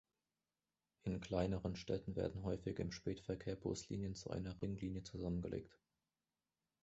[1.03, 5.77] In kleineren Städten werden häufig im Spätverkehr Buslinien zu einer Ringlinie zusammengelegt.